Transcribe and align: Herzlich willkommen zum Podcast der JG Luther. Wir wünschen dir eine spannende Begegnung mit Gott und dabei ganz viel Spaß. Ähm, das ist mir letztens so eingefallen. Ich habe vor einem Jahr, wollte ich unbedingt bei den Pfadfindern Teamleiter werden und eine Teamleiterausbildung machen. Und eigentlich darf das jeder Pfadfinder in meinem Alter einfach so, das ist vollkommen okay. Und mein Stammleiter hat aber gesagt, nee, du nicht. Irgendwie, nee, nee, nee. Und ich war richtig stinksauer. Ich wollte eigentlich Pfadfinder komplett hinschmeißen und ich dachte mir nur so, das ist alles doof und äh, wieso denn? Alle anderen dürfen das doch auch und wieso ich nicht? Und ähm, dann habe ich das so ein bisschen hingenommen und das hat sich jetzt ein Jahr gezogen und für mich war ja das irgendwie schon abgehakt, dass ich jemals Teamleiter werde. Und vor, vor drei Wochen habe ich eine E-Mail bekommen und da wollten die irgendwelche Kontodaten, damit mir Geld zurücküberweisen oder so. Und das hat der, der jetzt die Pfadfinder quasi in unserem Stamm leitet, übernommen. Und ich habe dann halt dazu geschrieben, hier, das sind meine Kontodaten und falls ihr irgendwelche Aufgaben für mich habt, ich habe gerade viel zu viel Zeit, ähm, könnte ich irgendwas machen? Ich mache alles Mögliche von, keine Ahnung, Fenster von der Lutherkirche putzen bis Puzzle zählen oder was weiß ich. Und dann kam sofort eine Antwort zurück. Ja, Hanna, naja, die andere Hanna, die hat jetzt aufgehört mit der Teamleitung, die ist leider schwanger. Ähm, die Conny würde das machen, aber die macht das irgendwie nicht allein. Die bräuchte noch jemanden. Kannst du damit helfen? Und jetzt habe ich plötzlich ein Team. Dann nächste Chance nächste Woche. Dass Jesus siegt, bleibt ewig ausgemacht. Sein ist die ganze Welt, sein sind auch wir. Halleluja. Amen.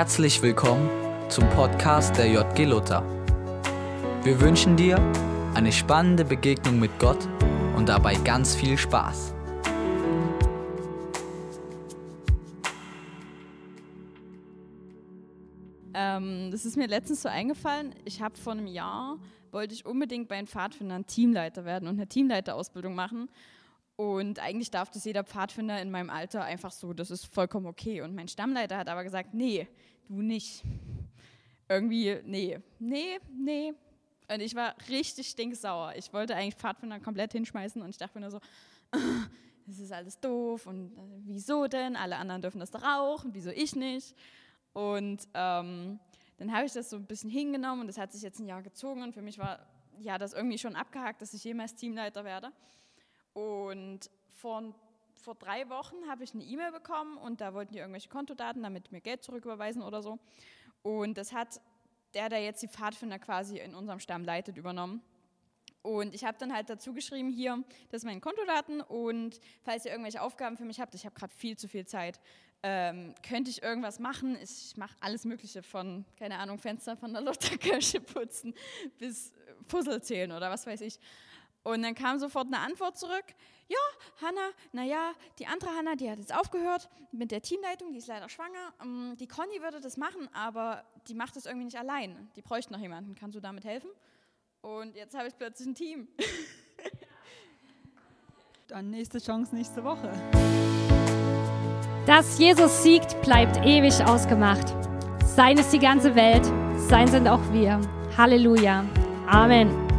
Herzlich 0.00 0.40
willkommen 0.40 0.88
zum 1.28 1.46
Podcast 1.50 2.16
der 2.16 2.26
JG 2.26 2.64
Luther. 2.64 3.02
Wir 4.22 4.40
wünschen 4.40 4.74
dir 4.74 4.96
eine 5.52 5.70
spannende 5.70 6.24
Begegnung 6.24 6.80
mit 6.80 6.98
Gott 6.98 7.18
und 7.76 7.86
dabei 7.86 8.14
ganz 8.14 8.56
viel 8.56 8.78
Spaß. 8.78 9.34
Ähm, 15.92 16.50
das 16.50 16.64
ist 16.64 16.78
mir 16.78 16.86
letztens 16.86 17.20
so 17.20 17.28
eingefallen. 17.28 17.94
Ich 18.06 18.22
habe 18.22 18.38
vor 18.38 18.54
einem 18.54 18.68
Jahr, 18.68 19.18
wollte 19.50 19.74
ich 19.74 19.84
unbedingt 19.84 20.28
bei 20.28 20.36
den 20.36 20.46
Pfadfindern 20.46 21.04
Teamleiter 21.04 21.66
werden 21.66 21.86
und 21.86 21.96
eine 21.96 22.06
Teamleiterausbildung 22.06 22.94
machen. 22.94 23.28
Und 24.00 24.38
eigentlich 24.38 24.70
darf 24.70 24.88
das 24.88 25.04
jeder 25.04 25.24
Pfadfinder 25.24 25.78
in 25.82 25.90
meinem 25.90 26.08
Alter 26.08 26.42
einfach 26.42 26.72
so, 26.72 26.94
das 26.94 27.10
ist 27.10 27.26
vollkommen 27.26 27.66
okay. 27.66 28.00
Und 28.00 28.14
mein 28.14 28.28
Stammleiter 28.28 28.78
hat 28.78 28.88
aber 28.88 29.04
gesagt, 29.04 29.34
nee, 29.34 29.68
du 30.08 30.22
nicht. 30.22 30.62
Irgendwie, 31.68 32.18
nee, 32.24 32.58
nee, 32.78 33.18
nee. 33.30 33.74
Und 34.32 34.40
ich 34.40 34.54
war 34.54 34.74
richtig 34.88 35.28
stinksauer. 35.28 35.92
Ich 35.96 36.14
wollte 36.14 36.34
eigentlich 36.34 36.54
Pfadfinder 36.54 36.98
komplett 36.98 37.32
hinschmeißen 37.32 37.82
und 37.82 37.90
ich 37.90 37.98
dachte 37.98 38.18
mir 38.18 38.22
nur 38.22 38.30
so, 38.30 38.40
das 39.66 39.78
ist 39.78 39.92
alles 39.92 40.18
doof 40.18 40.66
und 40.66 40.96
äh, 40.96 41.00
wieso 41.26 41.66
denn? 41.66 41.94
Alle 41.94 42.16
anderen 42.16 42.40
dürfen 42.40 42.58
das 42.58 42.70
doch 42.70 42.82
auch 42.82 43.24
und 43.24 43.34
wieso 43.34 43.50
ich 43.50 43.76
nicht? 43.76 44.16
Und 44.72 45.28
ähm, 45.34 46.00
dann 46.38 46.52
habe 46.52 46.64
ich 46.64 46.72
das 46.72 46.88
so 46.88 46.96
ein 46.96 47.04
bisschen 47.04 47.28
hingenommen 47.28 47.82
und 47.82 47.86
das 47.86 47.98
hat 47.98 48.12
sich 48.12 48.22
jetzt 48.22 48.38
ein 48.38 48.46
Jahr 48.46 48.62
gezogen 48.62 49.02
und 49.02 49.12
für 49.12 49.20
mich 49.20 49.36
war 49.36 49.58
ja 49.98 50.16
das 50.16 50.32
irgendwie 50.32 50.56
schon 50.56 50.74
abgehakt, 50.74 51.20
dass 51.20 51.34
ich 51.34 51.44
jemals 51.44 51.74
Teamleiter 51.74 52.24
werde. 52.24 52.50
Und 53.32 54.10
vor, 54.34 54.74
vor 55.14 55.34
drei 55.34 55.68
Wochen 55.68 55.96
habe 56.08 56.24
ich 56.24 56.34
eine 56.34 56.44
E-Mail 56.44 56.72
bekommen 56.72 57.16
und 57.16 57.40
da 57.40 57.54
wollten 57.54 57.72
die 57.72 57.78
irgendwelche 57.78 58.08
Kontodaten, 58.08 58.62
damit 58.62 58.92
mir 58.92 59.00
Geld 59.00 59.22
zurücküberweisen 59.22 59.82
oder 59.82 60.02
so. 60.02 60.18
Und 60.82 61.18
das 61.18 61.32
hat 61.32 61.60
der, 62.14 62.28
der 62.28 62.42
jetzt 62.42 62.62
die 62.62 62.68
Pfadfinder 62.68 63.18
quasi 63.18 63.58
in 63.58 63.74
unserem 63.74 64.00
Stamm 64.00 64.24
leitet, 64.24 64.56
übernommen. 64.56 65.02
Und 65.82 66.14
ich 66.14 66.24
habe 66.24 66.36
dann 66.38 66.52
halt 66.52 66.68
dazu 66.68 66.92
geschrieben, 66.92 67.30
hier, 67.30 67.62
das 67.90 68.02
sind 68.02 68.10
meine 68.10 68.20
Kontodaten 68.20 68.82
und 68.82 69.40
falls 69.62 69.86
ihr 69.86 69.92
irgendwelche 69.92 70.20
Aufgaben 70.20 70.58
für 70.58 70.64
mich 70.64 70.78
habt, 70.78 70.94
ich 70.94 71.06
habe 71.06 71.14
gerade 71.14 71.32
viel 71.32 71.56
zu 71.56 71.68
viel 71.68 71.86
Zeit, 71.86 72.20
ähm, 72.62 73.14
könnte 73.26 73.50
ich 73.50 73.62
irgendwas 73.62 73.98
machen? 73.98 74.36
Ich 74.42 74.76
mache 74.76 74.94
alles 75.00 75.24
Mögliche 75.24 75.62
von, 75.62 76.04
keine 76.18 76.38
Ahnung, 76.38 76.58
Fenster 76.58 76.96
von 76.96 77.14
der 77.14 77.22
Lutherkirche 77.22 78.00
putzen 78.00 78.52
bis 78.98 79.32
Puzzle 79.68 80.02
zählen 80.02 80.32
oder 80.32 80.50
was 80.50 80.66
weiß 80.66 80.82
ich. 80.82 80.98
Und 81.62 81.82
dann 81.82 81.94
kam 81.94 82.18
sofort 82.18 82.46
eine 82.46 82.58
Antwort 82.58 82.98
zurück. 82.98 83.24
Ja, 83.68 83.76
Hanna, 84.26 84.50
naja, 84.72 85.12
die 85.38 85.46
andere 85.46 85.70
Hanna, 85.70 85.94
die 85.94 86.10
hat 86.10 86.18
jetzt 86.18 86.34
aufgehört 86.34 86.88
mit 87.12 87.30
der 87.30 87.42
Teamleitung, 87.42 87.92
die 87.92 87.98
ist 87.98 88.08
leider 88.08 88.28
schwanger. 88.28 88.74
Ähm, 88.82 89.14
die 89.18 89.28
Conny 89.28 89.60
würde 89.60 89.80
das 89.80 89.96
machen, 89.96 90.28
aber 90.32 90.84
die 91.06 91.14
macht 91.14 91.36
das 91.36 91.46
irgendwie 91.46 91.66
nicht 91.66 91.78
allein. 91.78 92.30
Die 92.34 92.42
bräuchte 92.42 92.72
noch 92.72 92.80
jemanden. 92.80 93.14
Kannst 93.14 93.36
du 93.36 93.40
damit 93.40 93.64
helfen? 93.64 93.90
Und 94.62 94.96
jetzt 94.96 95.16
habe 95.16 95.28
ich 95.28 95.36
plötzlich 95.36 95.68
ein 95.68 95.74
Team. 95.74 96.08
Dann 98.68 98.90
nächste 98.90 99.18
Chance 99.18 99.54
nächste 99.54 99.84
Woche. 99.84 100.10
Dass 102.06 102.38
Jesus 102.38 102.82
siegt, 102.82 103.20
bleibt 103.22 103.56
ewig 103.64 104.04
ausgemacht. 104.04 104.74
Sein 105.24 105.58
ist 105.58 105.72
die 105.72 105.78
ganze 105.78 106.14
Welt, 106.14 106.44
sein 106.88 107.06
sind 107.08 107.28
auch 107.28 107.52
wir. 107.52 107.80
Halleluja. 108.16 108.84
Amen. 109.26 109.89